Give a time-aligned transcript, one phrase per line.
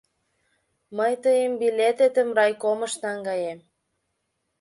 [0.97, 3.59] Мый тыйын билететым райкомыш наҥгаем.